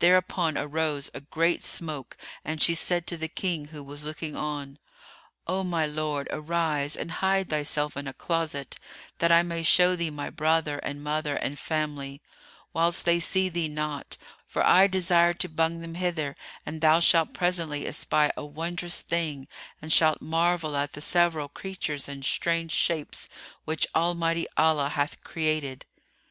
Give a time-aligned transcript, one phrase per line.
[0.00, 4.78] Thereupon arose a great smoke and she said to the King, who was looking on,
[5.46, 8.76] "O my lord, arise and hide thyself in a closet,
[9.20, 12.20] that I may show thee my brother and mother and family,
[12.74, 16.36] whilst they see thee not; for I design to bring them hither,
[16.66, 19.48] and thou shalt presently espy a wondrous thing
[19.80, 23.30] and shalt marvel at the several creatures and strange shapes
[23.64, 25.86] which Almighty Allah hath created."